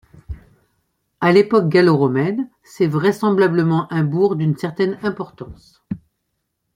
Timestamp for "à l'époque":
1.19-1.69